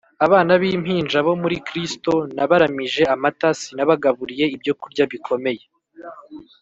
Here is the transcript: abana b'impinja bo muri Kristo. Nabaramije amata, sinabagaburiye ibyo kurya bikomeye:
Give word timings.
abana 0.25 0.51
b'impinja 0.61 1.17
bo 1.27 1.33
muri 1.41 1.57
Kristo. 1.67 2.11
Nabaramije 2.35 3.03
amata, 3.15 3.49
sinabagaburiye 3.61 4.45
ibyo 4.55 4.73
kurya 4.81 5.03
bikomeye: 5.11 5.63